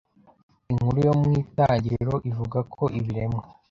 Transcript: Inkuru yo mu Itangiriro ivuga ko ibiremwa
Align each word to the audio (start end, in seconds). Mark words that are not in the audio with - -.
Inkuru 0.71 0.97
yo 1.07 1.13
mu 1.19 1.27
Itangiriro 1.41 2.13
ivuga 2.29 2.59
ko 2.73 2.83
ibiremwa 2.99 3.43